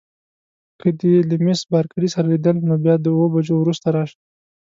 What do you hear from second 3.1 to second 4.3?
اوو بجو وروسته راشه.